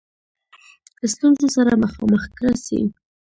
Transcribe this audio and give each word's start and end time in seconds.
ستونزو 1.11 1.47
سره 1.55 1.81
مخامخ 1.83 2.23
کړه 2.37 2.53
سي. 2.65 2.79